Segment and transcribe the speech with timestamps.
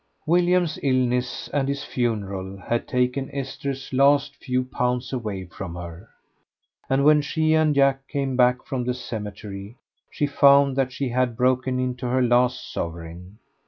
[0.25, 6.09] William's illness and his funeral had taken Esther's last few pounds away from her,
[6.89, 9.77] and when she and Jack came back from the cemetery
[10.09, 13.37] she found that she had broken into her last sovereign.